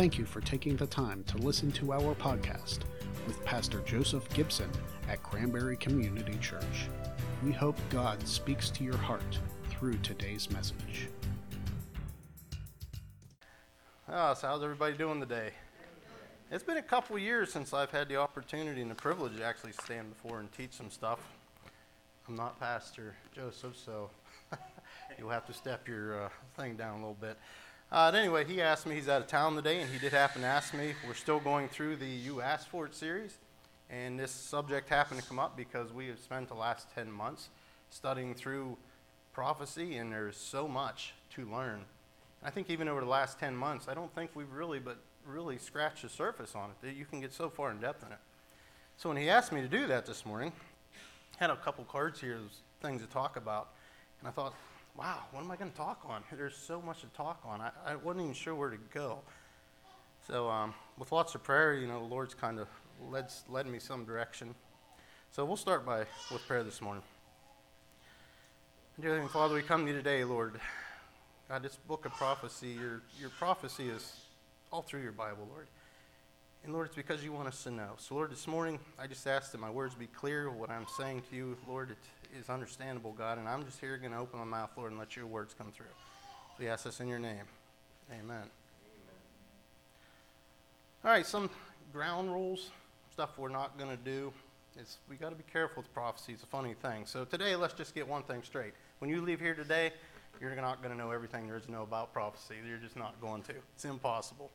[0.00, 2.78] Thank you for taking the time to listen to our podcast
[3.26, 4.70] with Pastor Joseph Gibson
[5.10, 6.88] at Cranberry Community Church.
[7.44, 11.10] We hope God speaks to your heart through today's message.
[14.08, 15.50] Oh, so how's everybody doing today?
[16.50, 19.72] It's been a couple years since I've had the opportunity and the privilege to actually
[19.84, 21.18] stand before and teach some stuff.
[22.26, 24.08] I'm not Pastor Joseph, so
[25.18, 27.36] you'll have to step your uh, thing down a little bit.
[27.92, 30.46] Uh, anyway, he asked me, he's out of town today, and he did happen to
[30.46, 30.94] ask me.
[31.08, 33.36] We're still going through the You Asked For It series,
[33.90, 37.48] and this subject happened to come up because we have spent the last 10 months
[37.90, 38.76] studying through
[39.32, 41.80] prophecy, and there's so much to learn.
[42.44, 45.58] I think even over the last 10 months, I don't think we've really but really
[45.58, 46.94] scratched the surface on it.
[46.94, 48.18] You can get so far in depth in it.
[48.98, 50.52] So when he asked me to do that this morning,
[51.40, 52.38] I had a couple cards here,
[52.80, 53.70] things to talk about,
[54.20, 54.54] and I thought,
[55.00, 56.22] wow, what am I going to talk on?
[56.30, 57.62] There's so much to talk on.
[57.62, 59.20] I, I wasn't even sure where to go.
[60.26, 62.68] So um, with lots of prayer, you know, the Lord's kind of
[63.10, 64.54] led, led me some direction.
[65.30, 67.02] So we'll start by with prayer this morning.
[69.00, 70.60] Dear Heavenly Father, we come to you today, Lord.
[71.48, 74.20] God, this book of prophecy, your, your prophecy is
[74.70, 75.68] all through your Bible, Lord.
[76.64, 77.92] And Lord, it's because you want us to know.
[77.96, 80.50] So, Lord, this morning, I just ask that my words be clear.
[80.50, 83.38] What I'm saying to you, Lord, it is understandable, God.
[83.38, 85.72] And I'm just here going to open my mouth, Lord, and let your words come
[85.72, 85.86] through.
[86.58, 87.44] We ask this in your name.
[88.10, 88.20] Amen.
[88.24, 88.50] Amen.
[91.02, 91.48] All right, some
[91.94, 92.70] ground rules,
[93.10, 94.32] stuff we're not going to do.
[94.78, 96.34] Is we got to be careful with prophecy.
[96.34, 97.06] It's a funny thing.
[97.06, 98.74] So today, let's just get one thing straight.
[98.98, 99.92] When you leave here today,
[100.40, 102.56] you're not going to know everything there is to know about prophecy.
[102.66, 103.54] You're just not going to.
[103.74, 104.50] It's impossible.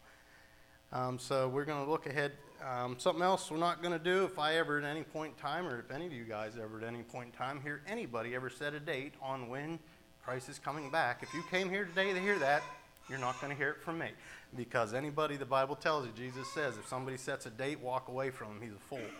[0.95, 2.31] Um, so we're going to look ahead.
[2.65, 5.41] Um, something else we're not going to do, if I ever at any point in
[5.41, 8.33] time, or if any of you guys ever at any point in time hear anybody
[8.33, 9.77] ever set a date on when
[10.23, 12.63] Christ is coming back, if you came here today to hear that,
[13.09, 14.07] you're not going to hear it from me.
[14.55, 18.29] Because anybody the Bible tells you, Jesus says, if somebody sets a date, walk away
[18.29, 18.61] from him.
[18.61, 19.11] He's a fool.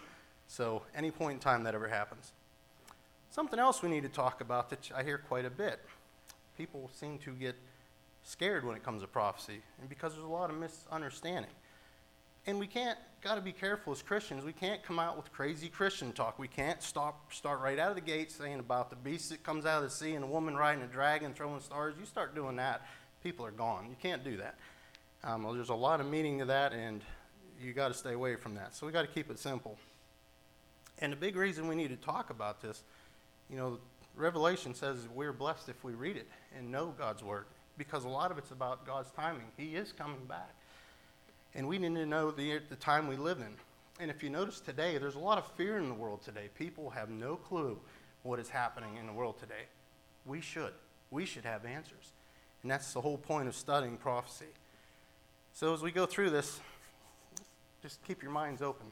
[0.48, 2.32] So any point in time that ever happens.
[3.32, 5.82] Something else we need to talk about that I hear quite a bit
[6.58, 7.56] people seem to get
[8.24, 11.52] scared when it comes to prophecy, and because there's a lot of misunderstanding.
[12.48, 14.44] And we can't, got to be careful as Christians.
[14.44, 16.38] We can't come out with crazy Christian talk.
[16.38, 19.66] We can't stop, start right out of the gate saying about the beast that comes
[19.66, 21.96] out of the sea and a woman riding a dragon throwing stars.
[22.00, 22.86] You start doing that,
[23.24, 23.88] people are gone.
[23.90, 24.56] You can't do that.
[25.24, 27.02] Um, well, there's a lot of meaning to that, and
[27.60, 28.76] you got to stay away from that.
[28.76, 29.78] So we got to keep it simple.
[31.00, 32.84] And the big reason we need to talk about this,
[33.50, 33.80] you know,
[34.16, 36.28] Revelation says we're blessed if we read it
[36.58, 37.46] and know God's word
[37.78, 39.48] because a lot of it's about God's timing.
[39.58, 40.54] He is coming back.
[41.56, 43.54] And we need to know the, the time we live in.
[44.00, 46.50] And if you notice today, there's a lot of fear in the world today.
[46.58, 47.80] People have no clue
[48.24, 49.68] what is happening in the world today.
[50.26, 50.74] We should.
[51.12, 52.12] We should have answers.
[52.62, 54.48] And that's the whole point of studying prophecy.
[55.54, 56.60] So as we go through this,
[57.82, 58.88] just keep your minds open.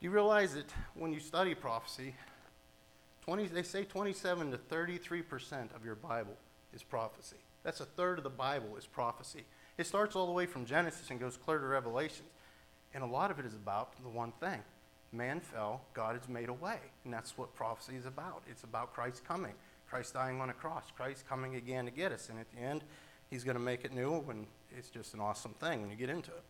[0.00, 2.14] You realize that when you study prophecy,
[3.22, 6.36] 20, they say 27 to 33 percent of your Bible
[6.72, 7.36] is prophecy.
[7.64, 9.44] That's a third of the Bible is prophecy.
[9.78, 12.24] It starts all the way from Genesis and goes clear to Revelation.
[12.92, 14.60] And a lot of it is about the one thing
[15.12, 16.78] man fell, God has made a way.
[17.04, 18.42] And that's what prophecy is about.
[18.50, 19.54] It's about Christ coming,
[19.88, 22.28] Christ dying on a cross, Christ coming again to get us.
[22.28, 22.82] And at the end,
[23.30, 24.46] he's going to make it new, and
[24.76, 26.42] it's just an awesome thing when you get into it.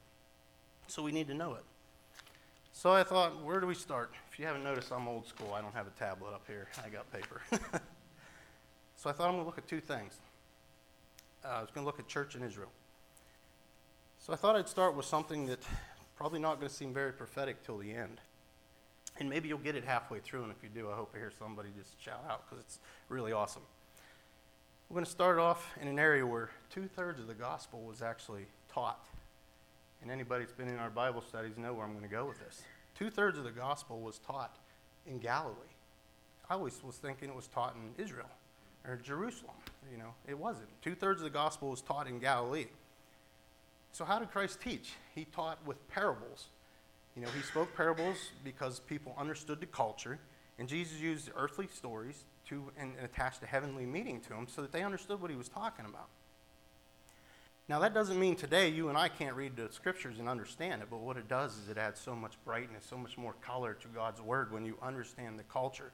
[0.88, 1.64] So we need to know it.
[2.72, 4.12] So I thought, where do we start?
[4.32, 5.52] If you haven't noticed, I'm old school.
[5.54, 6.68] I don't have a tablet up here.
[6.84, 7.42] I got paper.
[8.96, 10.18] so I thought I'm going to look at two things.
[11.44, 12.70] Uh, I was going to look at church in Israel.
[14.28, 15.58] So I thought I'd start with something that
[16.14, 18.20] probably not going to seem very prophetic till the end.
[19.18, 21.32] And maybe you'll get it halfway through, and if you do, I hope I hear
[21.38, 22.78] somebody just shout out because it's
[23.08, 23.62] really awesome.
[24.90, 28.02] We're going to start off in an area where two thirds of the gospel was
[28.02, 29.02] actually taught
[30.02, 32.38] and anybody that's been in our Bible studies know where I'm going to go with
[32.38, 32.60] this.
[32.98, 34.56] Two thirds of the gospel was taught
[35.06, 35.54] in Galilee.
[36.50, 38.28] I always was thinking it was taught in Israel
[38.86, 39.56] or Jerusalem.
[39.90, 40.68] You know, it wasn't.
[40.82, 42.66] Two thirds of the gospel was taught in Galilee.
[43.92, 44.92] So, how did Christ teach?
[45.14, 46.46] He taught with parables.
[47.16, 50.18] You know, he spoke parables because people understood the culture,
[50.58, 54.62] and Jesus used earthly stories to and, and attached a heavenly meaning to them so
[54.62, 56.08] that they understood what he was talking about.
[57.68, 60.88] Now, that doesn't mean today you and I can't read the scriptures and understand it,
[60.90, 63.88] but what it does is it adds so much brightness, so much more color to
[63.88, 65.92] God's word when you understand the culture.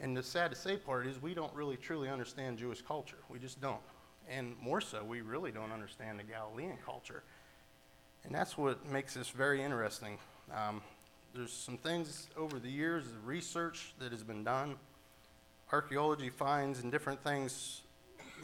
[0.00, 3.18] And the sad to say part is we don't really truly understand Jewish culture.
[3.28, 3.80] We just don't.
[4.28, 7.22] And more so, we really don't understand the Galilean culture.
[8.24, 10.18] And that's what makes this very interesting.
[10.54, 10.82] Um,
[11.34, 14.76] there's some things over the years, the research that has been done,
[15.72, 17.82] archaeology finds, and different things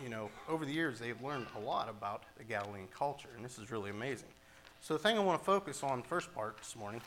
[0.02, 3.58] you know, over the years, they've learned a lot about the Galilean culture, and this
[3.58, 4.28] is really amazing.
[4.80, 7.00] So the thing I want to focus on first part this morning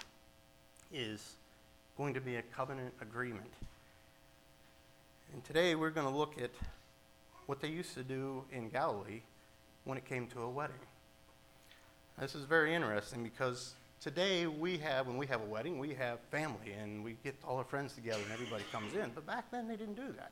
[0.92, 1.36] is
[1.98, 3.52] going to be a covenant agreement.
[5.34, 6.50] And today we're going to look at
[7.50, 9.22] what they used to do in Galilee
[9.84, 10.76] when it came to a wedding.
[12.20, 16.20] This is very interesting because today we have, when we have a wedding, we have
[16.30, 19.10] family and we get all our friends together and everybody comes in.
[19.16, 20.32] But back then they didn't do that.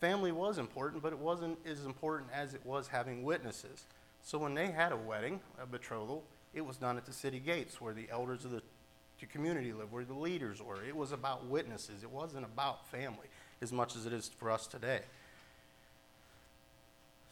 [0.00, 3.84] Family was important, but it wasn't as important as it was having witnesses.
[4.22, 6.22] So when they had a wedding, a betrothal,
[6.54, 8.62] it was done at the city gates where the elders of the
[9.32, 10.84] community lived, where the leaders were.
[10.84, 12.04] It was about witnesses.
[12.04, 13.26] It wasn't about family
[13.60, 15.00] as much as it is for us today.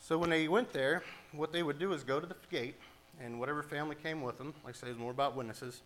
[0.06, 1.02] So when they went there,
[1.32, 2.74] what they would do is go to the gate,
[3.22, 5.80] and whatever family came with them, like I say, it was more about witnesses,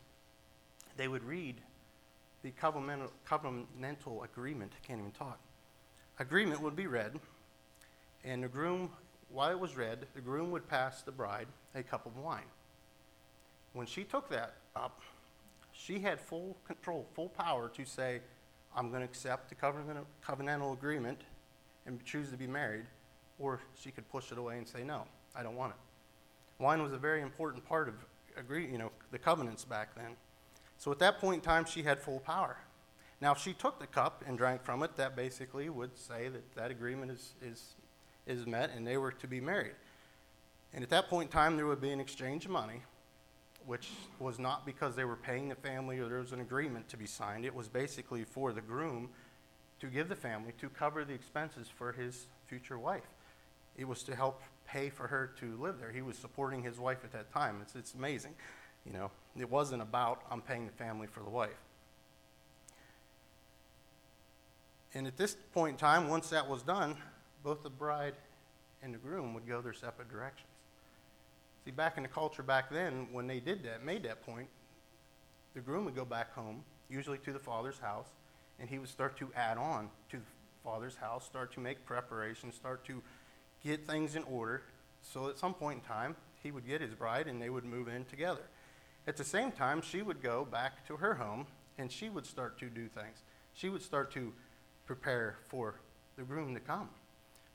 [0.97, 1.55] they would read
[2.43, 4.73] the covenantal, covenantal agreement.
[4.75, 5.39] I can't even talk.
[6.19, 7.13] Agreement would be read,
[8.25, 8.91] and the groom,
[9.31, 12.51] while it was read, the groom would pass the bride a cup of wine.
[13.73, 15.01] When she took that up,
[15.71, 18.21] she had full control, full power to say,
[18.75, 21.21] I'm going to accept the covenantal agreement
[21.87, 22.87] and choose to be married,
[23.39, 25.05] or she could push it away and say, No,
[25.35, 26.63] I don't want it.
[26.63, 27.95] Wine was a very important part of
[28.39, 30.17] agree, you know, the covenants back then.
[30.79, 32.57] So at that point in time, she had full power.
[33.21, 36.55] Now, if she took the cup and drank from it, that basically would say that
[36.55, 37.75] that agreement is, is,
[38.27, 39.75] is met and they were to be married.
[40.73, 42.83] And at that point in time, there would be an exchange of money,
[43.67, 43.89] which
[44.21, 47.07] was not because they were paying the family or there was an agreement to be
[47.07, 47.45] signed.
[47.45, 49.09] It was basically for the groom
[49.81, 53.09] to give the family to cover the expenses for his future wife.
[53.79, 55.91] It was to help pay for her to live there.
[55.93, 57.61] He was supporting his wife at that time.
[57.63, 58.35] It's, it's amazing.
[58.85, 61.51] You know, it wasn't about I'm paying the family for the wife.
[64.95, 66.97] And at this point in time, once that was done,
[67.43, 68.15] both the bride
[68.83, 70.49] and the groom would go their separate directions.
[71.65, 74.49] See, back in the culture back then, when they did that, made that point,
[75.55, 78.09] the groom would go back home, usually to the father's house,
[78.59, 80.23] and he would start to add on to the
[80.65, 83.03] father's house, start to make preparations, start to
[83.65, 84.63] get things in order.
[85.03, 87.89] So at some point in time, he would get his bride and they would move
[87.89, 88.43] in together.
[89.07, 91.47] At the same time, she would go back to her home
[91.79, 93.23] and she would start to do things.
[93.55, 94.33] She would start to
[94.87, 95.81] prepare for
[96.17, 96.89] the groom to come.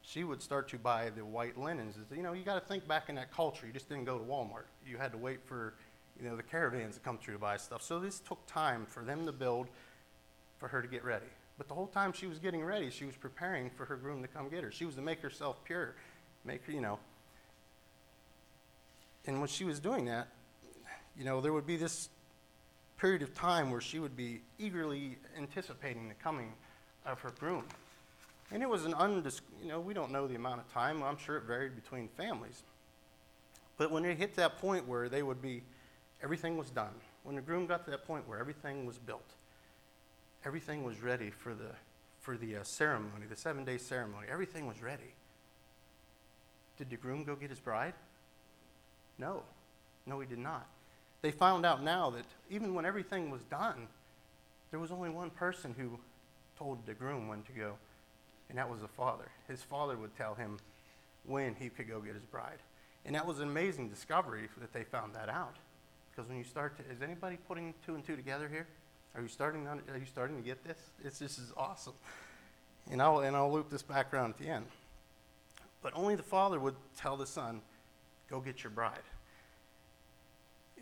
[0.01, 1.95] She would start to buy the white linens.
[2.13, 3.65] You know, you got to think back in that culture.
[3.65, 4.65] You just didn't go to Walmart.
[4.85, 5.75] You had to wait for,
[6.19, 7.81] you know, the caravans to come through to buy stuff.
[7.81, 9.67] So this took time for them to build,
[10.57, 11.25] for her to get ready.
[11.57, 14.27] But the whole time she was getting ready, she was preparing for her groom to
[14.27, 14.71] come get her.
[14.71, 15.95] She was to make herself pure,
[16.43, 16.99] make her, you know.
[19.25, 20.27] And when she was doing that,
[21.17, 22.09] you know, there would be this
[22.97, 26.53] period of time where she would be eagerly anticipating the coming
[27.05, 27.65] of her groom.
[28.51, 31.03] And it was an undis, you know, we don't know the amount of time.
[31.03, 32.63] I'm sure it varied between families.
[33.77, 35.63] But when it hit that point where they would be,
[36.21, 36.93] everything was done.
[37.23, 39.27] When the groom got to that point where everything was built,
[40.45, 41.71] everything was ready for the,
[42.19, 45.13] for the uh, ceremony, the seven day ceremony, everything was ready.
[46.77, 47.93] Did the groom go get his bride?
[49.17, 49.43] No.
[50.05, 50.67] No, he did not.
[51.21, 53.87] They found out now that even when everything was done,
[54.71, 55.97] there was only one person who
[56.57, 57.73] told the groom when to go,
[58.49, 59.29] and that was the father.
[59.47, 60.57] His father would tell him
[61.25, 62.59] when he could go get his bride.
[63.05, 65.55] And that was an amazing discovery that they found that out.
[66.11, 68.67] Because when you start to, is anybody putting two and two together here?
[69.15, 70.77] Are you starting, on, are you starting to get this?
[71.03, 71.93] It's, this is awesome.
[72.91, 74.65] And I'll, and I'll loop this back around at the end.
[75.81, 77.61] But only the father would tell the son,
[78.29, 78.97] go get your bride.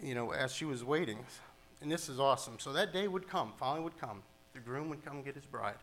[0.02, 1.20] You know, as she was waiting.
[1.82, 2.60] And this is awesome.
[2.60, 4.22] So that day would come, finally would come.
[4.54, 5.76] The groom would come get his bride.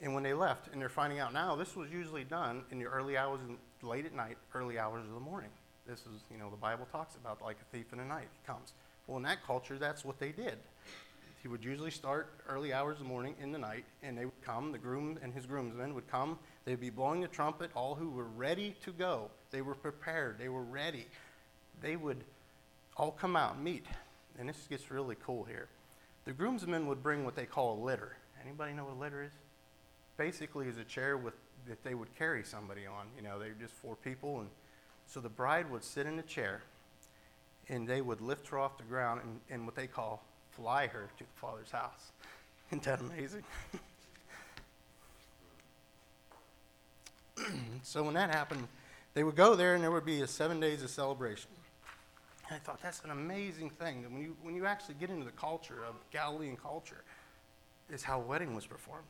[0.00, 2.86] And when they left, and they're finding out now, this was usually done in the
[2.86, 3.40] early hours,
[3.82, 5.50] late at night, early hours of the morning.
[5.86, 8.28] This is, you know, the Bible talks about like a thief in the night.
[8.46, 8.72] Comes.
[9.06, 10.56] Well, in that culture, that's what they did.
[11.44, 14.42] He would usually start early hours of the morning in the night, and they would
[14.42, 16.38] come, the groom and his groomsmen would come.
[16.64, 19.30] They'd be blowing the trumpet, all who were ready to go.
[19.50, 21.04] They were prepared, they were ready.
[21.82, 22.24] They would
[22.96, 23.84] all come out and meet.
[24.38, 25.68] And this gets really cool here.
[26.24, 28.16] The groomsmen would bring what they call a litter.
[28.42, 29.32] Anybody know what a litter is?
[30.16, 31.34] Basically, is a chair with
[31.68, 33.08] that they would carry somebody on.
[33.18, 34.48] You know, they're just four people, and
[35.06, 36.62] so the bride would sit in a chair,
[37.68, 40.22] and they would lift her off the ground in, and what they call
[40.56, 42.12] fly her to the father's house.
[42.70, 43.42] Isn't that amazing?
[47.82, 48.66] so when that happened,
[49.14, 51.50] they would go there, and there would be a seven days of celebration.
[52.48, 55.24] And I thought that's an amazing thing that when you, when you actually get into
[55.24, 57.04] the culture of Galilean culture,
[57.90, 59.06] is how wedding was performed.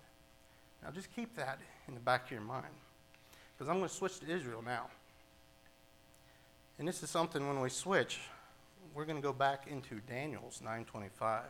[0.82, 1.58] Now just keep that
[1.88, 2.66] in the back of your mind.
[3.56, 4.86] Because I'm going to switch to Israel now.
[6.78, 8.20] And this is something when we switch,
[8.94, 11.42] we're going to go back into Daniel's 925.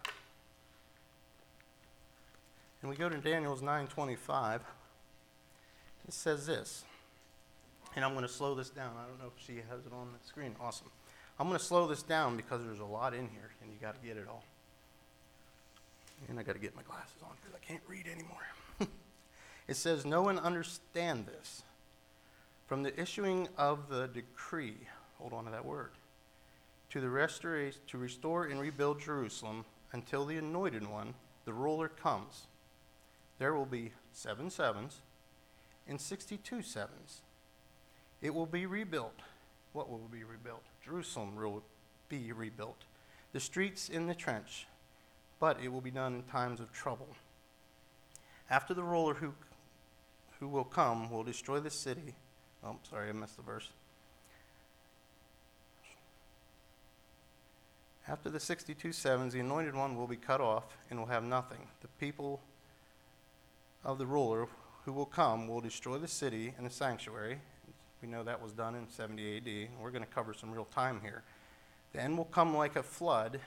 [2.80, 4.62] And we go to Daniel's 925.
[6.06, 6.84] It says this.
[7.96, 8.92] And I'm going to slow this down.
[8.98, 10.56] I don't know if she has it on the screen.
[10.60, 10.88] Awesome.
[11.38, 14.00] I'm going to slow this down because there's a lot in here and you got
[14.00, 14.44] to get it all.
[16.28, 18.88] And I got to get my glasses on because I can't read anymore.
[19.68, 21.62] it says, No one understand this.
[22.66, 24.76] From the issuing of the decree,
[25.18, 25.90] hold on to that word,
[26.94, 32.46] to the restoration, to restore and rebuild Jerusalem until the anointed one, the ruler, comes.
[33.40, 35.00] There will be seven sevens
[35.88, 37.22] and 62 sevens.
[38.22, 39.18] It will be rebuilt.
[39.72, 40.62] What will be rebuilt?
[40.84, 41.64] Jerusalem will
[42.08, 42.84] be rebuilt.
[43.32, 44.68] The streets in the trench,
[45.40, 47.08] but it will be done in times of trouble.
[48.48, 49.34] After the ruler who,
[50.38, 52.14] who will come will destroy the city.
[52.64, 53.68] Oh, sorry, I missed the verse.
[58.06, 61.68] After the 62 sevens, the anointed one will be cut off and will have nothing.
[61.80, 62.40] The people
[63.82, 64.46] of the ruler
[64.84, 67.38] who will come will destroy the city and the sanctuary.
[68.02, 69.68] We know that was done in 70 AD.
[69.80, 71.22] We're going to cover some real time here.
[71.94, 73.40] The end will come like a flood.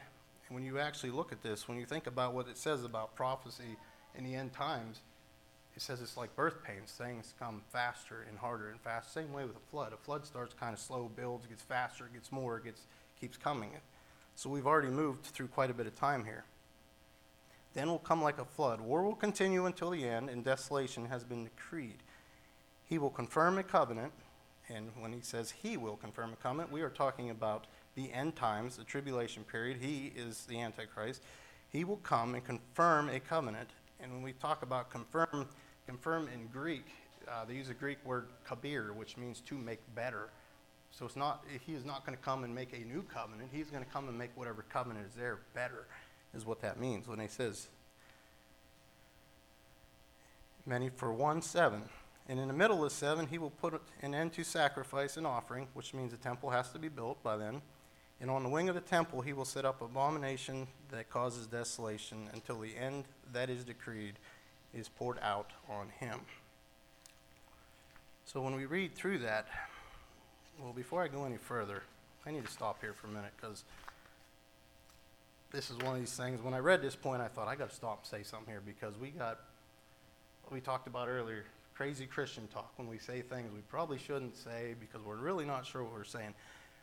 [0.48, 3.16] And when you actually look at this, when you think about what it says about
[3.16, 3.78] prophecy
[4.16, 5.02] in the end times,
[5.76, 6.92] it says it's like birth pains.
[6.92, 9.14] Things come faster and harder and fast.
[9.14, 9.94] Same way with a flood.
[9.94, 12.82] A flood starts kind of slow, builds, gets faster, gets more, gets
[13.20, 13.70] keeps coming.
[14.38, 16.44] So we've already moved through quite a bit of time here.
[17.74, 18.80] Then will come like a flood.
[18.80, 22.04] War will continue until the end, and desolation has been decreed.
[22.86, 24.14] He will confirm a covenant,
[24.70, 27.66] and when he says he will confirm a covenant, we are talking about
[27.96, 29.78] the end times, the tribulation period.
[29.82, 31.24] He is the Antichrist.
[31.70, 33.72] He will come and confirm a covenant.
[34.00, 35.48] And when we talk about confirm,
[35.88, 36.86] confirm in Greek,
[37.28, 40.30] uh, they use a Greek word kabir, which means to make better.
[40.98, 43.50] So it's not, he is not going to come and make a new covenant.
[43.54, 45.86] He's going to come and make whatever covenant is there better,
[46.36, 47.68] is what that means when he says,
[50.66, 51.84] many for one seven.
[52.28, 55.68] And in the middle of seven, he will put an end to sacrifice and offering,
[55.76, 57.62] which means the temple has to be built by then.
[58.20, 62.28] And on the wing of the temple, he will set up abomination that causes desolation
[62.34, 64.16] until the end that is decreed
[64.74, 66.22] is poured out on him.
[68.26, 69.48] So when we read through that,
[70.62, 71.84] well, before I go any further,
[72.26, 73.64] I need to stop here for a minute because
[75.52, 76.42] this is one of these things.
[76.42, 78.62] When I read this point, I thought I got to stop and say something here
[78.66, 79.40] because we got
[80.44, 81.46] what we talked about earlier
[81.78, 85.64] crazy Christian talk when we say things we probably shouldn't say because we're really not
[85.64, 86.34] sure what we're saying.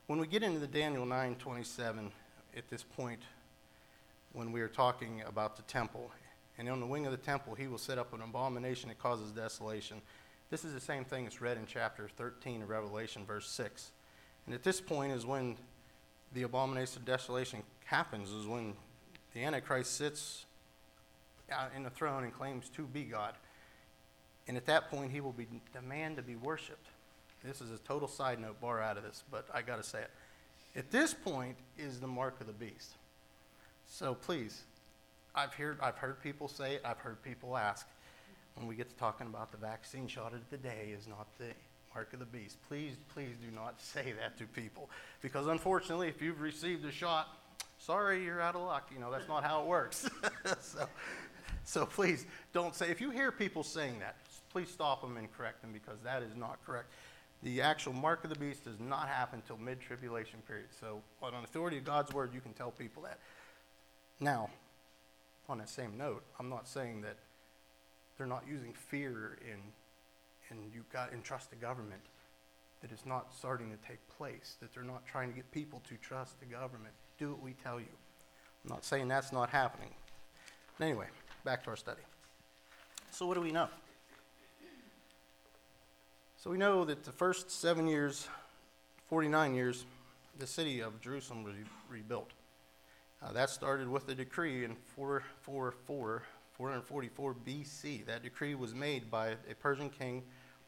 [0.07, 2.12] When we get into the Daniel 9:27
[2.57, 3.21] at this point
[4.35, 6.12] when we are talking about the temple,
[6.59, 9.33] and on the wing of the temple he will set up an abomination that causes
[9.33, 10.00] desolation.
[10.51, 13.91] This is the same thing that's read in chapter 13 of Revelation, verse 6.
[14.47, 15.57] And at this point is when
[16.33, 18.75] the abomination of desolation happens, is when
[19.33, 20.45] the Antichrist sits
[21.53, 23.35] uh, in the throne and claims to be God.
[24.47, 26.89] And at that point, he will be demand to be worshipped.
[27.43, 30.01] This is a total side note bar out of this, but I got to say
[30.01, 30.11] it.
[30.77, 32.97] At this point is the mark of the beast.
[33.87, 34.63] So please,
[35.35, 37.87] I've heard, I've heard people say it, I've heard people ask,
[38.57, 41.47] when we get to talking about the vaccine shot of the day is not the
[41.95, 42.57] mark of the beast.
[42.69, 44.91] Please, please do not say that to people.
[45.23, 47.29] Because unfortunately, if you've received a shot,
[47.79, 48.91] sorry, you're out of luck.
[48.93, 50.09] You know, that's not how it works.
[50.61, 50.89] so,
[51.65, 54.17] so please don't say, if you hear people saying that,
[54.51, 56.93] please stop them and correct them because that is not correct.
[57.43, 60.69] The actual mark of the beast does not happen until mid tribulation period.
[60.81, 63.19] So, on authority of God's word, you can tell people that.
[64.19, 64.49] Now,
[65.49, 67.17] on that same note, I'm not saying that
[68.16, 69.59] they're not using fear in,
[70.50, 72.02] and you've got entrust the government,
[72.80, 75.97] that is not starting to take place, that they're not trying to get people to
[75.97, 76.92] trust the government.
[77.18, 77.87] Do what we tell you.
[78.64, 79.88] I'm not saying that's not happening.
[80.80, 81.06] Anyway,
[81.44, 82.02] back to our study.
[83.11, 83.68] So, what do we know?
[86.37, 88.28] So, we know that the first seven years,
[89.09, 89.87] 49 years,
[90.38, 91.54] the city of Jerusalem was
[91.88, 92.33] rebuilt.
[93.23, 96.23] Uh, that started with a decree in 444,
[96.55, 98.07] 444 BC.
[98.07, 100.23] That decree was made by a Persian king,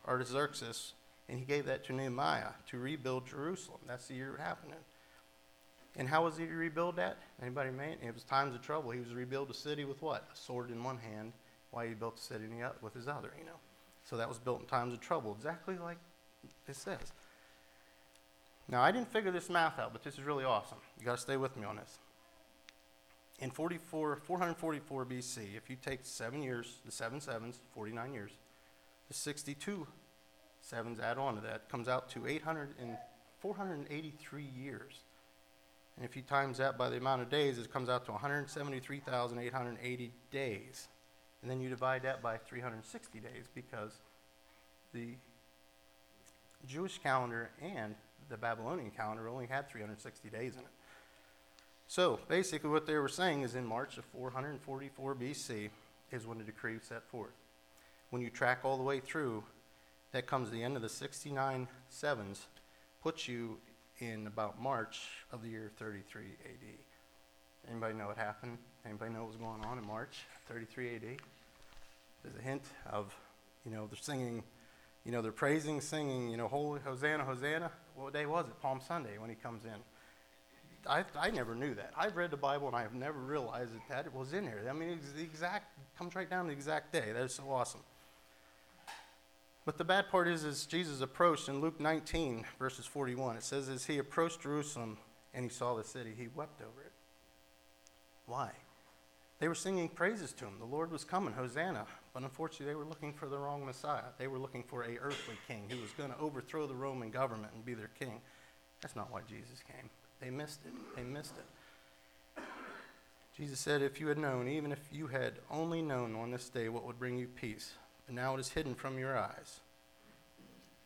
[0.07, 0.93] Artaxerxes,
[1.29, 3.81] and he gave that to Nehemiah to rebuild Jerusalem.
[3.87, 4.75] That's the year it happened.
[5.97, 7.17] And how was he to rebuild that?
[7.41, 8.15] Anybody made it?
[8.15, 8.91] was times of trouble.
[8.91, 10.29] He was to rebuild a city with what?
[10.33, 11.33] A sword in one hand,
[11.71, 12.45] while he built the city
[12.83, 13.59] with his other, you know.
[14.05, 15.99] So that was built in times of trouble, exactly like
[16.69, 17.13] it says.
[18.69, 20.79] Now, I didn't figure this math out, but this is really awesome.
[20.99, 21.99] You got to stay with me on this.
[23.39, 28.31] In 44, 444 BC, if you take seven years, the seven sevens, 49 years,
[29.09, 29.87] the 62
[30.63, 32.97] sevens add on to that, comes out to 800 and
[33.41, 35.01] 483 years.
[35.97, 40.13] And if you times that by the amount of days, it comes out to 173,880
[40.31, 40.89] days.
[41.43, 43.93] And then you divide that by 360 days because
[44.93, 45.15] the
[46.67, 47.95] Jewish calendar and
[48.29, 50.67] the Babylonian calendar only had 360 days in it.
[51.89, 55.71] So basically, what they were saying is in March of 444 BC
[56.11, 57.35] is when the decree set forth.
[58.11, 59.45] When you track all the way through,
[60.13, 62.47] that comes the end of the 69 sevens,
[63.03, 63.59] puts you
[63.99, 65.03] in about March
[65.33, 67.71] of the year 33 AD.
[67.71, 68.59] Anybody know what happened?
[68.85, 71.03] Anybody know what was going on in March 33 AD?
[72.23, 73.15] There's a hint of,
[73.65, 74.43] you know, they're singing,
[75.05, 77.71] you know, they're praising, singing, you know, Holy Hosanna, Hosanna.
[77.95, 78.61] What day was it?
[78.61, 79.77] Palm Sunday when he comes in.
[80.89, 81.93] I, I never knew that.
[81.97, 84.65] I've read the Bible and I have never realized that that was in there.
[84.69, 87.13] I mean, it's the exact, comes right down to the exact day.
[87.13, 87.83] That is so awesome.
[89.65, 93.37] But the bad part is, is Jesus approached in Luke 19, verses 41.
[93.37, 94.97] It says, as he approached Jerusalem
[95.35, 96.93] and he saw the city, he wept over it.
[98.27, 98.51] Why?
[99.39, 100.59] They were singing praises to him.
[100.59, 101.87] The Lord was coming, Hosanna.
[102.15, 104.05] But unfortunately, they were looking for the wrong Messiah.
[104.19, 107.53] They were looking for a earthly king who was going to overthrow the Roman government
[107.55, 108.21] and be their king.
[108.81, 109.91] That's not why Jesus came.
[110.21, 110.73] They missed it.
[110.97, 112.43] They missed it.
[113.37, 116.69] Jesus said, If you had known, even if you had only known on this day
[116.69, 117.73] what would bring you peace,
[118.07, 119.61] but now it is hidden from your eyes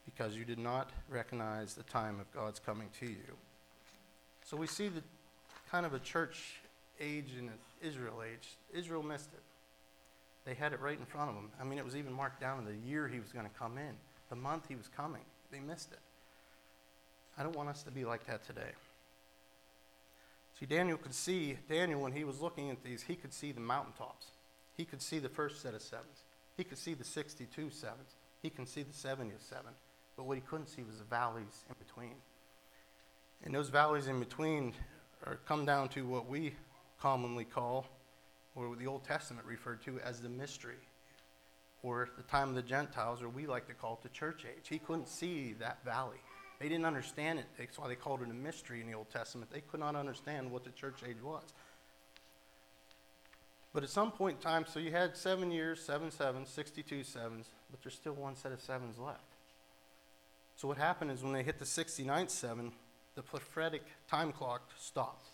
[0.04, 3.36] because you did not recognize the time of God's coming to you.
[4.44, 5.02] So we see the
[5.70, 6.60] kind of a church
[7.00, 8.48] age and an Israel age.
[8.74, 9.42] Israel missed it.
[10.44, 11.50] They had it right in front of them.
[11.60, 13.78] I mean, it was even marked down in the year he was going to come
[13.78, 13.94] in,
[14.28, 15.22] the month he was coming.
[15.52, 15.98] They missed it.
[17.38, 18.72] I don't want us to be like that today.
[20.60, 23.60] See, Daniel could see, Daniel, when he was looking at these, he could see the
[23.60, 24.26] mountaintops.
[24.76, 26.24] He could see the first set of sevens.
[26.56, 28.16] He could see the 62 sevens.
[28.42, 29.72] He can see the 70th seven.
[30.16, 32.14] But what he couldn't see was the valleys in between.
[33.42, 34.74] And those valleys in between
[35.24, 36.54] are come down to what we
[37.00, 37.86] commonly call,
[38.54, 40.76] or the Old Testament referred to as the mystery,
[41.82, 44.68] or the time of the Gentiles, or we like to call it the church age.
[44.68, 46.20] He couldn't see that valley.
[46.60, 47.46] They didn't understand it.
[47.58, 49.50] That's why they called it a mystery in the Old Testament.
[49.50, 51.42] They could not understand what the church age was.
[53.72, 57.46] But at some point in time, so you had seven years, seven sevens, 62 sevens,
[57.70, 59.24] but there's still one set of sevens left.
[60.56, 62.72] So what happened is when they hit the 69th seven,
[63.14, 65.28] the prophetic time clock stopped.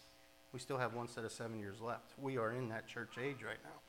[0.52, 2.12] We still have one set of seven years left.
[2.20, 3.80] We are in that church age right now.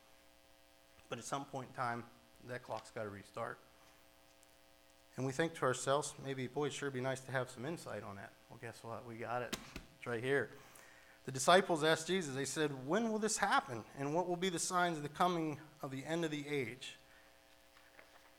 [1.10, 2.04] But at some point in time,
[2.50, 3.60] that clock's got to restart.
[5.18, 8.04] And we think to ourselves, maybe, boy, it sure be nice to have some insight
[8.04, 8.32] on that.
[8.50, 9.08] Well, guess what?
[9.08, 9.58] We got it.
[9.98, 10.50] It's right here.
[11.26, 13.84] The disciples asked Jesus, they said, When will this happen?
[14.00, 16.98] And what will be the signs of the coming of the end of the age?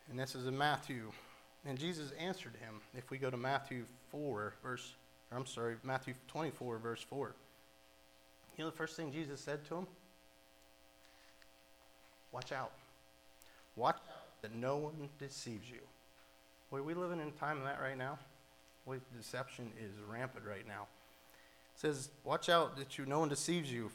[0.09, 1.11] And this is in Matthew.
[1.67, 2.81] And Jesus answered him.
[2.97, 4.95] If we go to Matthew 4, verse,
[5.33, 7.35] I'm sorry, Matthew 24, verse 4.
[8.57, 9.87] You know the first thing Jesus said to him?
[12.33, 12.73] Watch out.
[13.77, 15.81] Watch out that no one deceives you.
[16.71, 18.19] Boy, we living in a time of that right now.
[18.87, 20.87] Boy, deception is rampant right now
[21.75, 23.91] It says, Watch out that you no one deceives you,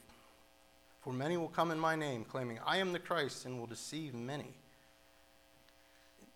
[1.02, 4.14] for many will come in my name, claiming, I am the Christ, and will deceive
[4.14, 4.54] many.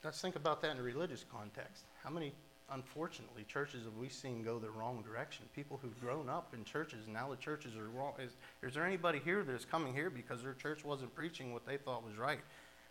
[0.05, 1.83] Let's think about that in a religious context.
[2.05, 2.33] How many,
[2.71, 5.45] unfortunately, churches have we seen go the wrong direction?
[5.57, 8.13] People who've grown up in churches, now the churches are wrong.
[8.21, 11.67] Is, is there anybody here that is coming here because their church wasn't preaching what
[11.67, 12.39] they thought was right?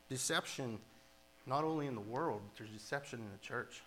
[0.10, 0.80] Deception,
[1.48, 3.82] not only in the world, but there's deception in the church.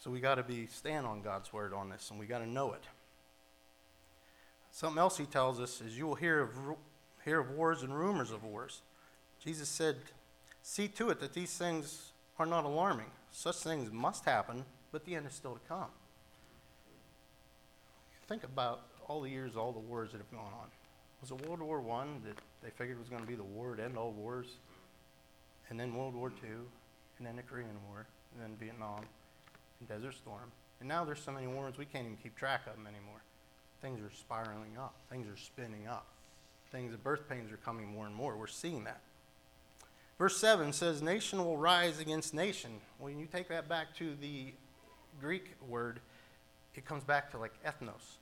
[0.00, 2.48] So we got to be stand on God's word on this, and we got to
[2.48, 2.82] know it.
[4.70, 6.50] Something else he tells us is you will hear of,
[7.24, 8.82] hear of wars and rumors of wars.
[9.42, 9.96] Jesus said,
[10.62, 13.06] See to it that these things are not alarming.
[13.30, 15.90] Such things must happen, but the end is still to come.
[18.26, 20.68] Think about all the years, all the wars that have gone on.
[21.20, 23.84] Was it World War I that they figured was going to be the war to
[23.84, 24.46] end all wars?
[25.70, 26.50] And then World War II,
[27.18, 29.00] and then the Korean War, and then Vietnam,
[29.80, 30.52] and Desert Storm.
[30.80, 33.22] And now there's so many wars we can't even keep track of them anymore
[33.84, 36.06] things are spiraling up, things are spinning up,
[36.72, 38.34] things, the birth pains are coming more and more.
[38.34, 39.02] We're seeing that.
[40.18, 42.80] Verse 7 says, Nation will rise against nation.
[42.98, 44.54] When you take that back to the
[45.20, 46.00] Greek word,
[46.74, 48.16] it comes back to like ethnos.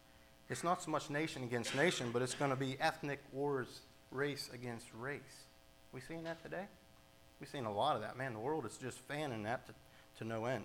[0.49, 4.51] It's not so much nation against nation, but it's going to be ethnic wars, race
[4.53, 5.45] against race.
[5.93, 6.65] We seeing that today?
[7.43, 8.17] We've seen a lot of that.
[8.17, 9.73] Man, the world is just fanning that to,
[10.19, 10.63] to no end.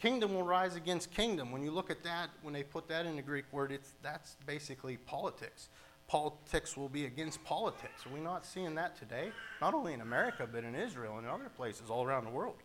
[0.00, 1.52] Kingdom will rise against kingdom.
[1.52, 4.38] When you look at that, when they put that in the Greek word, it's, that's
[4.46, 5.68] basically politics.
[6.08, 8.06] Politics will be against politics.
[8.06, 9.32] Are we not seeing that today?
[9.60, 12.56] Not only in America, but in Israel and in other places all around the world.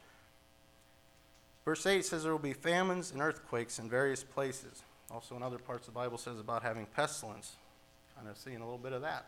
[1.66, 4.84] Verse 8 says there will be famines and earthquakes in various places.
[5.12, 7.58] Also, in other parts, the Bible says about having pestilence.
[8.16, 9.26] Kind of seeing a little bit of that.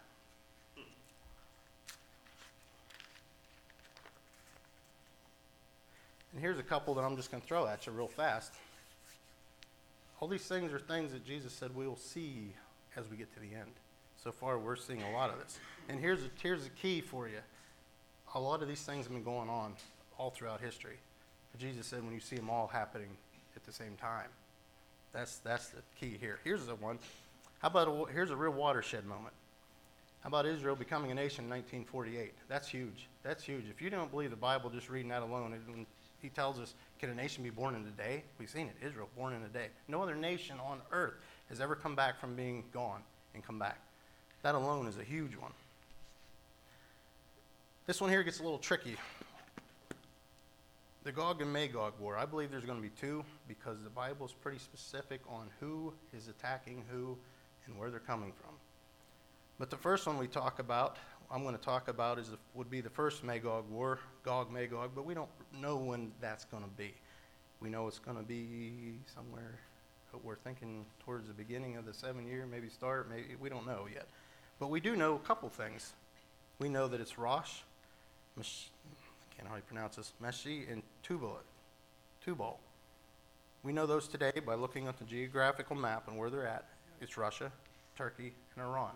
[6.32, 8.54] And here's a couple that I'm just going to throw at you real fast.
[10.20, 12.54] All these things are things that Jesus said we will see
[12.96, 13.72] as we get to the end.
[14.24, 15.58] So far, we're seeing a lot of this.
[15.89, 17.39] And here's a, here's the key for you.
[18.36, 19.74] A lot of these things have been going on
[20.17, 20.98] all throughout history.
[21.52, 23.10] But Jesus said when you see them all happening
[23.56, 24.30] at the same time.
[25.12, 26.39] That's, that's the key here.
[26.44, 27.00] Here's the one.
[27.60, 29.34] How about a, here's a real watershed moment.
[30.22, 32.34] How about Israel becoming a nation in 1948?
[32.48, 33.08] That's huge.
[33.24, 33.65] That's huge.
[33.70, 35.88] If you don't believe the Bible, just reading that alone, it,
[36.21, 38.23] he tells us, can a nation be born in a day?
[38.38, 38.75] We've seen it.
[38.86, 39.67] Israel, born in a day.
[39.88, 41.15] No other nation on earth
[41.49, 43.01] has ever come back from being gone
[43.34, 43.79] and come back.
[44.43, 45.51] That alone is a huge one.
[47.88, 48.95] This one here gets a little tricky.
[51.03, 52.15] The Gog and Magog war.
[52.15, 55.93] I believe there's going to be two because the Bible is pretty specific on who
[56.15, 57.17] is attacking who
[57.65, 58.53] and where they're coming from.
[59.57, 60.97] But the first one we talk about,
[61.34, 64.91] I'm going to talk about, is the, would be the first Magog war, Gog Magog,
[64.94, 66.94] but we don't know when that's going to be.
[67.62, 69.60] We know it's going to be somewhere.
[70.24, 73.10] We're thinking towards the beginning of the seven year, maybe start.
[73.10, 74.08] Maybe we don't know yet,
[74.60, 75.94] but we do know a couple things.
[76.60, 77.60] We know that it's Rosh,
[78.36, 81.39] Mesh, I can't hardly pronounce this, Meshi and Tubal.
[82.24, 82.60] Tubal.
[83.63, 86.65] We know those today by looking at the geographical map and where they're at.
[87.00, 87.52] It's Russia,
[87.96, 88.91] Turkey, and Iran.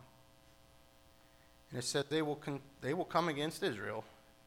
[1.69, 4.03] And it said they will, con- they will come against Israel,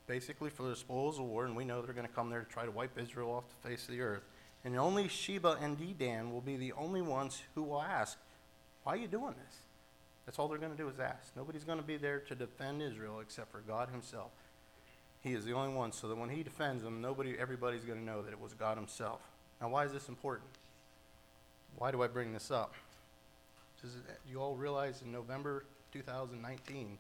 [0.07, 2.49] basically for the spoils of war, and we know they're going to come there to
[2.49, 4.23] try to wipe Israel off the face of the earth.
[4.65, 8.19] And only Sheba and Dedan will be the only ones who will ask,
[8.83, 9.57] Why are you doing this?
[10.27, 11.35] That's all they're going to do is ask.
[11.37, 14.31] Nobody's going to be there to defend Israel except for God Himself.
[15.21, 18.05] He is the only one, so that when He defends them, nobody, everybody's going to
[18.05, 19.21] know that it was God Himself.
[19.61, 20.49] Now, why is this important?
[21.77, 22.75] Why do I bring this up?
[23.81, 23.93] Does
[24.29, 26.99] you all realize in November 2019,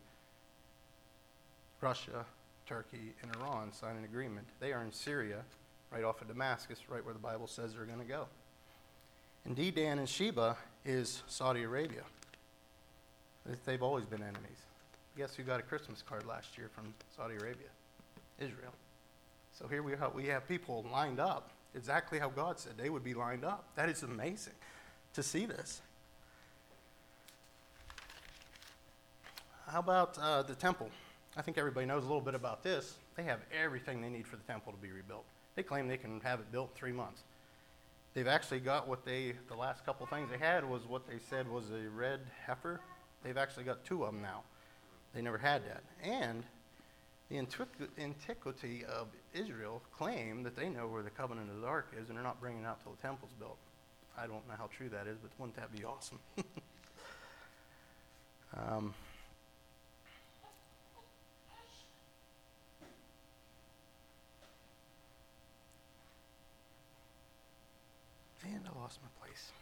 [1.80, 2.24] Russia,
[2.66, 4.46] Turkey, and Iran sign an agreement.
[4.60, 5.42] They are in Syria,
[5.92, 8.26] right off of Damascus, right where the Bible says they're going to go.
[9.44, 12.02] And Dedan and Sheba is Saudi Arabia.
[13.64, 14.58] They've always been enemies.
[15.16, 17.68] Guess who got a Christmas card last year from Saudi Arabia?
[18.38, 18.72] Israel.
[19.52, 23.04] So here we have, we have people lined up exactly how God said they would
[23.04, 23.64] be lined up.
[23.74, 24.52] That is amazing
[25.14, 25.80] to see this.
[29.66, 30.90] How about uh, the temple?
[31.38, 32.96] I think everybody knows a little bit about this.
[33.16, 35.24] They have everything they need for the temple to be rebuilt.
[35.54, 37.22] They claim they can have it built in three months.
[38.12, 41.48] They've actually got what they, the last couple things they had was what they said
[41.48, 42.80] was a red heifer.
[43.22, 44.42] They've actually got two of them now.
[45.14, 45.84] They never had that.
[46.02, 46.42] And
[47.30, 52.08] the antiquity of Israel claim that they know where the covenant of the ark is,
[52.08, 53.58] and they're not bringing it out till the temple's built.
[54.18, 56.18] I don't know how true that is, but wouldn't that be awesome?
[58.56, 58.92] um,
[68.54, 69.52] And I lost my place.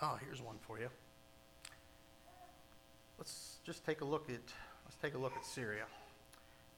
[0.00, 0.88] Oh, here's one for you.
[3.18, 4.40] Let's just take a look at
[4.84, 5.84] let's take a look at Syria.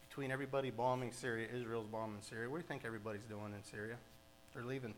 [0.09, 2.49] Between everybody bombing Syria, Israel's bombing Syria.
[2.49, 3.97] What do you think everybody's doing in Syria?
[4.55, 4.95] They're leaving.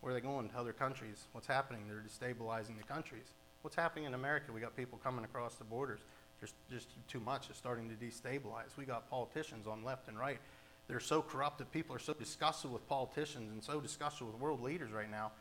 [0.00, 0.48] Where are they going?
[0.50, 1.26] To other countries.
[1.32, 1.82] What's happening?
[1.88, 3.26] They're destabilizing the countries.
[3.62, 4.52] What's happening in America?
[4.52, 6.00] We got people coming across the borders.
[6.40, 8.76] There's just too much is starting to destabilize.
[8.76, 10.38] We got politicians on left and right.
[10.86, 11.70] They're so corrupted.
[11.72, 15.32] People are so disgusted with politicians and so disgusted with world leaders right now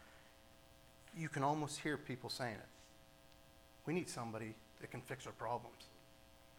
[1.17, 2.69] you can almost hear people saying it.
[3.85, 5.85] We need somebody that can fix our problems.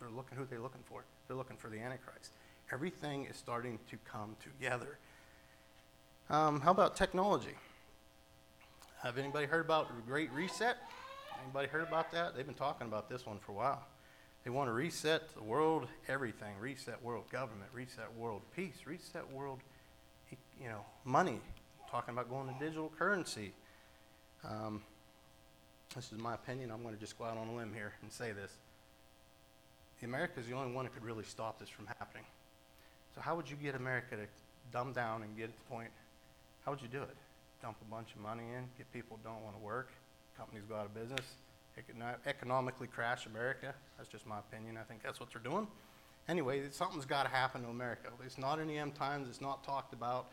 [0.01, 1.05] They're looking who they're looking for.
[1.27, 2.33] They're looking for the Antichrist.
[2.73, 4.99] Everything is starting to come together.
[6.31, 7.55] Um, how about technology?
[9.03, 10.77] Have anybody heard about Great Reset?
[11.43, 12.37] Anybody heard about that?
[12.37, 13.87] They've been talking about this one for a while.
[14.45, 16.55] They want to reset the world, everything.
[16.61, 19.61] Reset world government, reset world peace, reset world,
[20.61, 21.41] you know, money.
[21.91, 23.53] Talking about going to digital currency.
[24.45, 24.83] Um,
[25.95, 26.71] this is my opinion.
[26.71, 28.53] I'm going to just go out on a limb here and say this.
[30.03, 32.25] America is the only one that could really stop this from happening.
[33.15, 34.27] So, how would you get America to
[34.73, 35.91] dumb down and get to the point?
[36.65, 37.17] How would you do it?
[37.63, 39.91] Dump a bunch of money in, get people don't want to work,
[40.37, 41.27] companies go out of business,
[42.27, 43.75] economically crash America.
[43.97, 44.77] That's just my opinion.
[44.77, 45.67] I think that's what they're doing.
[46.29, 48.11] Anyway, something's got to happen to America.
[48.25, 49.29] It's not in the end times.
[49.29, 50.29] It's not talked about,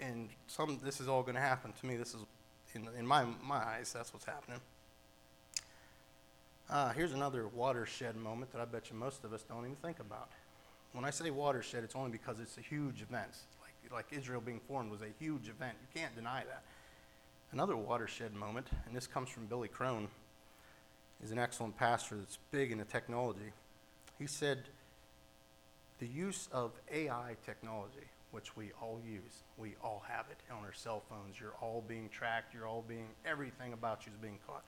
[0.00, 0.80] and some.
[0.82, 1.96] This is all going to happen to me.
[1.96, 2.22] This is
[2.74, 4.60] in, in my, my eyes, that's what's happening.
[6.68, 10.00] Uh, here's another watershed moment that I bet you most of us don't even think
[10.00, 10.28] about.
[10.92, 13.30] When I say watershed, it's only because it's a huge event.
[13.60, 15.74] Like like Israel being formed was a huge event.
[15.80, 16.62] You can't deny that.
[17.52, 20.08] Another watershed moment, and this comes from Billy Crone,
[21.22, 23.52] is an excellent pastor that's big into technology.
[24.18, 24.64] He said,
[25.98, 30.72] the use of AI technology, which we all use, we all have it on our
[30.72, 31.40] cell phones.
[31.40, 32.54] You're all being tracked.
[32.54, 34.64] You're all being, everything about you is being caught.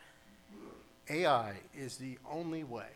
[1.11, 2.91] AI is the only way,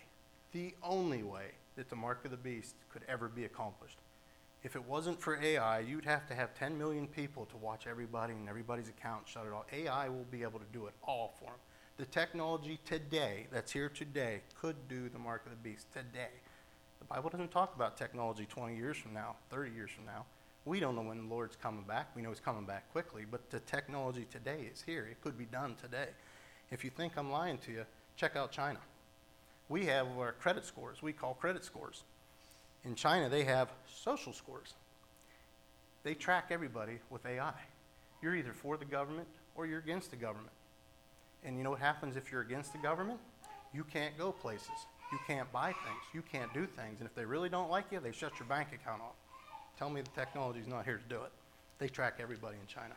[0.52, 1.46] the only way
[1.76, 3.98] that the mark of the beast could ever be accomplished.
[4.62, 8.34] If it wasn't for AI, you'd have to have 10 million people to watch everybody
[8.34, 9.64] and everybody's account shut it off.
[9.72, 11.58] AI will be able to do it all for them.
[11.96, 16.30] The technology today, that's here today, could do the mark of the beast today.
[17.00, 20.24] The Bible doesn't talk about technology 20 years from now, 30 years from now.
[20.64, 22.14] We don't know when the Lord's coming back.
[22.14, 25.08] We know He's coming back quickly, but the technology today is here.
[25.10, 26.08] It could be done today.
[26.70, 27.84] If you think I'm lying to you,
[28.16, 28.78] check out China.
[29.68, 32.04] We have our credit scores, we call credit scores.
[32.84, 34.74] In China, they have social scores.
[36.02, 37.54] They track everybody with AI.
[38.22, 40.52] You're either for the government or you're against the government.
[41.44, 43.20] And you know what happens if you're against the government?
[43.72, 44.68] You can't go places.
[45.12, 46.02] You can't buy things.
[46.14, 47.00] You can't do things.
[47.00, 49.14] And if they really don't like you, they shut your bank account off.
[49.82, 51.32] Tell me the technology's not here to do it.
[51.80, 52.94] They track everybody in China.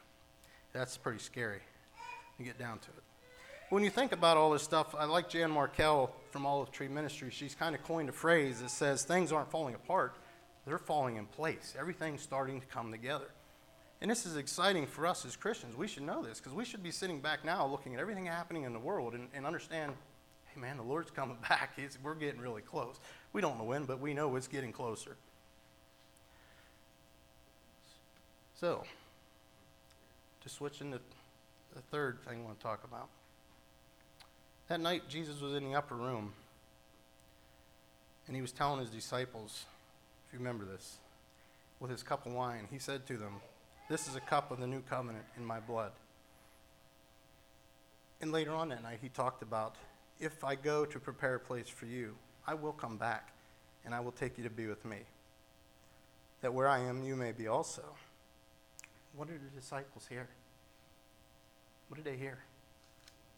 [0.71, 1.62] That's pretty scary
[2.38, 3.04] to get down to it.
[3.71, 7.32] When you think about all this stuff, I like Jan Markell from Olive Tree Ministry.
[7.32, 10.17] She's kind of coined a phrase that says things aren't falling apart,
[10.67, 11.74] they're falling in place.
[11.76, 13.32] Everything's starting to come together.
[14.00, 15.76] And this is exciting for us as Christians.
[15.76, 18.62] We should know this because we should be sitting back now looking at everything happening
[18.62, 19.93] in the world and, and understand
[20.54, 21.80] hey, man, the Lord's coming back.
[22.04, 23.00] We're getting really close.
[23.34, 25.17] We don't know when, but we know it's getting closer.
[28.60, 28.84] So,
[30.41, 31.00] to switch into
[31.76, 33.10] the third thing I want to talk about.
[34.70, 36.32] That night, Jesus was in the upper room,
[38.28, 39.65] and he was telling his disciples,
[40.26, 40.98] if you remember this,
[41.82, 43.34] with his cup of wine, he said to them,
[43.89, 45.91] This is a cup of the new covenant in my blood.
[48.22, 49.76] And later on that night, he talked about,
[50.18, 52.15] If I go to prepare a place for you,
[52.48, 53.34] I will come back,
[53.84, 55.00] and I will take you to be with me,
[56.39, 57.84] that where I am, you may be also.
[59.15, 60.28] What did the disciples hear?
[61.88, 62.39] What did they hear?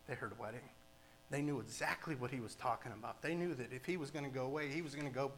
[0.08, 0.62] They heard a wedding.
[1.30, 3.22] They knew exactly what he was talking about.
[3.22, 5.32] They knew that if he was going to go away, he was going to go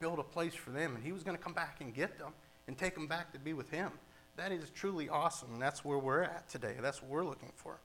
[0.00, 2.32] build a place for them, and he was going to come back and get them
[2.66, 3.90] and take them back to be with him.
[4.36, 6.74] That is truly awesome, that's where we're at today.
[6.80, 7.78] That's what we're looking for.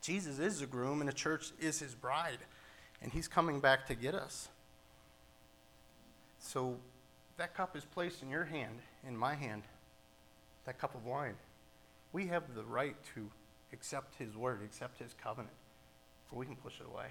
[0.00, 2.38] Jesus is the groom, and the church is his bride,
[3.02, 4.48] and he's coming back to get us.
[6.38, 6.76] So
[7.36, 9.62] that cup is placed in your hand, in my hand,
[10.66, 11.34] that cup of wine.
[12.12, 13.30] We have the right to
[13.72, 15.56] accept his word, accept his covenant
[16.30, 17.06] or we can push it away.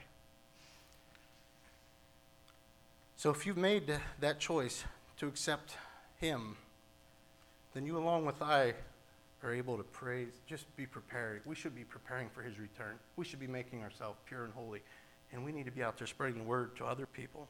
[3.15, 4.83] So if you've made that choice
[5.17, 5.77] to accept
[6.19, 6.57] Him,
[7.73, 8.73] then you, along with I,
[9.43, 11.41] are able to praise, just be prepared.
[11.45, 12.95] We should be preparing for His return.
[13.15, 14.81] We should be making ourselves pure and holy.
[15.31, 17.47] And we need to be out there spreading the word to other people.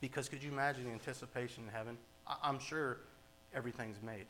[0.00, 1.98] Because could you imagine the anticipation in heaven?
[2.26, 2.98] I- am sure
[3.54, 4.26] everything's made.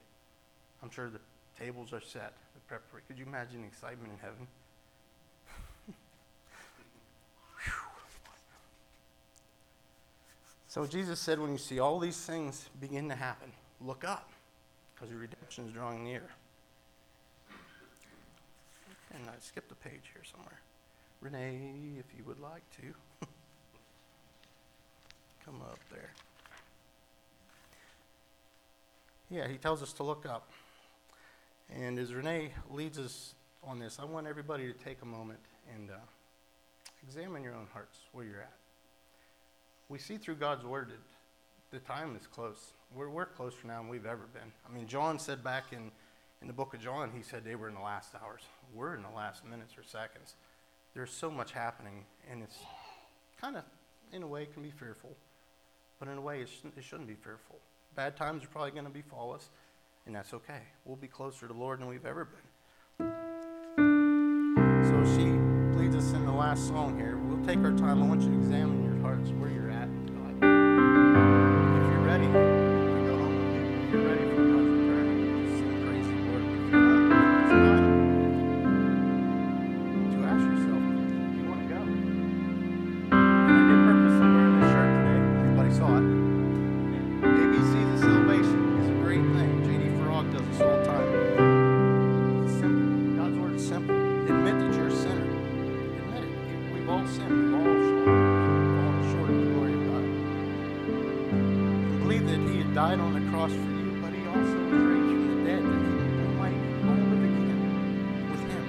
[0.83, 1.21] I'm sure the
[1.59, 3.07] tables are set, the preparation.
[3.09, 4.47] Could you imagine the excitement in heaven?
[10.71, 14.29] So Jesus said, when you see all these things begin to happen, look up,
[14.95, 16.25] because your redemption is drawing near.
[19.14, 20.61] And I skipped a page here somewhere.
[21.23, 23.27] Renee, if you would like to,
[25.45, 26.11] come up there.
[29.31, 30.51] Yeah, he tells us to look up.
[31.74, 35.40] And as Renee leads us on this, I want everybody to take a moment
[35.74, 35.94] and uh,
[37.07, 38.59] examine your own hearts where you're at
[39.88, 40.98] we see through God's word that
[41.70, 42.72] the time is close.
[42.94, 44.52] We're, we're closer now than we've ever been.
[44.68, 45.90] I mean, John said back in,
[46.42, 48.42] in the book of John, he said they were in the last hours.
[48.74, 50.35] We're in the last minutes or seconds.
[50.94, 52.59] There's so much happening, and it's
[53.40, 53.64] kind of,
[54.12, 55.16] in a way, can be fearful.
[55.98, 57.57] But in a way, it it shouldn't be fearful.
[57.94, 59.48] Bad times are probably going to befall us,
[60.09, 60.62] and that's okay.
[60.85, 62.40] We'll be closer to the Lord than we've ever been.
[64.88, 65.27] So she
[65.79, 67.18] leads us in the last song here.
[67.18, 68.03] We'll take our time.
[68.03, 69.67] I want you to examine your hearts where you're
[102.09, 105.12] believe that he had died on the cross for you, but he also was raised
[105.12, 106.57] from the dead that you might
[106.88, 107.61] live again
[108.31, 108.66] with him.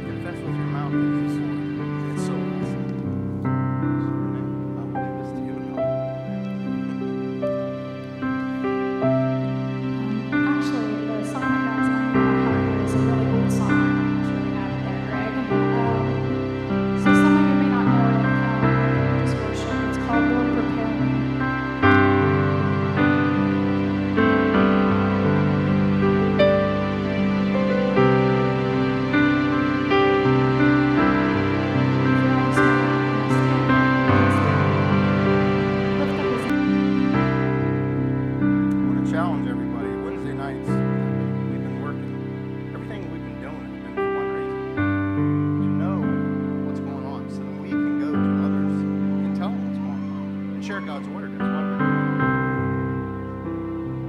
[0.00, 1.25] You confess with your mouth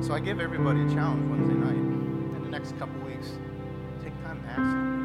[0.01, 1.75] So I give everybody a challenge Wednesday night.
[1.75, 3.31] In the next couple weeks,
[4.01, 5.03] take time to ask somebody.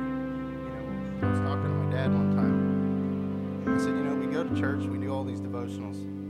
[0.53, 3.75] You know, I was talking to my dad one time.
[3.75, 6.22] I said, you know, we go to church, we do all these devotionals.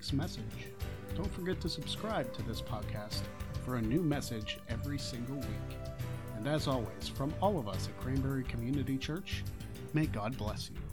[0.00, 0.72] week's message.
[1.14, 3.20] Don't forget to subscribe to this podcast
[3.66, 5.78] for a new message every single week.
[6.38, 9.44] And as always, from all of us at Cranberry Community Church,
[9.92, 10.89] may God bless you.